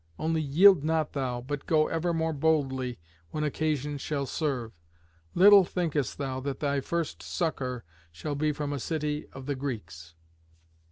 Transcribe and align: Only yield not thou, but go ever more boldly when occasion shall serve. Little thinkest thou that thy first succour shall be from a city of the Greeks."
Only 0.17 0.41
yield 0.41 0.83
not 0.83 1.13
thou, 1.13 1.41
but 1.41 1.67
go 1.67 1.87
ever 1.87 2.11
more 2.11 2.33
boldly 2.33 2.97
when 3.29 3.43
occasion 3.43 3.99
shall 3.99 4.25
serve. 4.25 4.71
Little 5.35 5.63
thinkest 5.63 6.17
thou 6.17 6.39
that 6.39 6.59
thy 6.59 6.81
first 6.81 7.21
succour 7.21 7.83
shall 8.11 8.33
be 8.33 8.51
from 8.51 8.73
a 8.73 8.79
city 8.79 9.27
of 9.31 9.45
the 9.45 9.53
Greeks." 9.55 10.15